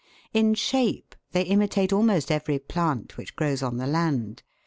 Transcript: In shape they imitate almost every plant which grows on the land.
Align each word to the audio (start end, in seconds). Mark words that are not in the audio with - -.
In 0.33 0.55
shape 0.55 1.13
they 1.31 1.43
imitate 1.43 1.93
almost 1.93 2.31
every 2.31 2.57
plant 2.57 3.17
which 3.17 3.35
grows 3.35 3.61
on 3.61 3.77
the 3.77 3.85
land. 3.85 4.41